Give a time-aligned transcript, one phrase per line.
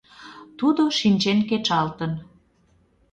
[0.57, 2.11] Тудо шинчен кечалтын.